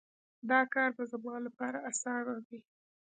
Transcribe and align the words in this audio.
دا 0.49 0.59
کار 0.73 0.89
به 0.97 1.03
زما 1.11 1.35
لپاره 1.47 1.77
اسانه 1.89 2.33
وي 2.47 2.59